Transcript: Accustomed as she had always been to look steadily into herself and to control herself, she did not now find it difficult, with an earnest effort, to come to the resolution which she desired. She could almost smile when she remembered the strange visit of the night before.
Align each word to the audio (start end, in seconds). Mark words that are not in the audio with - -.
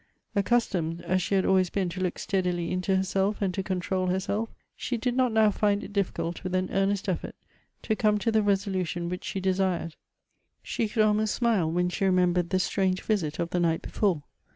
Accustomed 0.35 1.01
as 1.01 1.21
she 1.21 1.35
had 1.35 1.45
always 1.45 1.69
been 1.69 1.87
to 1.89 2.01
look 2.01 2.17
steadily 2.17 2.71
into 2.71 2.95
herself 2.95 3.39
and 3.39 3.53
to 3.53 3.61
control 3.61 4.07
herself, 4.07 4.49
she 4.75 4.97
did 4.97 5.15
not 5.15 5.31
now 5.31 5.51
find 5.51 5.83
it 5.83 5.93
difficult, 5.93 6.43
with 6.43 6.55
an 6.55 6.69
earnest 6.71 7.07
effort, 7.07 7.35
to 7.83 7.95
come 7.95 8.17
to 8.17 8.31
the 8.31 8.41
resolution 8.41 9.09
which 9.09 9.23
she 9.25 9.39
desired. 9.39 9.95
She 10.63 10.87
could 10.87 11.03
almost 11.03 11.35
smile 11.35 11.69
when 11.69 11.89
she 11.89 12.05
remembered 12.05 12.49
the 12.49 12.57
strange 12.57 13.03
visit 13.03 13.37
of 13.37 13.51
the 13.51 13.59
night 13.59 13.83
before. 13.83 14.23